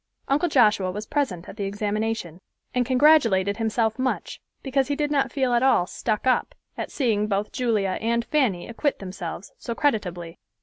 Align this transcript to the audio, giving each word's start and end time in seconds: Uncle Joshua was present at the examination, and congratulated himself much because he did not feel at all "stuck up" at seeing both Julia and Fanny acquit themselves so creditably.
Uncle 0.27 0.49
Joshua 0.49 0.89
was 0.89 1.05
present 1.05 1.47
at 1.47 1.57
the 1.57 1.65
examination, 1.65 2.41
and 2.73 2.87
congratulated 2.87 3.57
himself 3.57 3.99
much 3.99 4.41
because 4.63 4.87
he 4.87 4.95
did 4.95 5.11
not 5.11 5.31
feel 5.31 5.53
at 5.53 5.61
all 5.61 5.85
"stuck 5.85 6.25
up" 6.25 6.55
at 6.75 6.89
seeing 6.89 7.27
both 7.27 7.51
Julia 7.51 7.99
and 8.01 8.25
Fanny 8.25 8.67
acquit 8.67 8.97
themselves 8.97 9.51
so 9.59 9.75
creditably. 9.75 10.39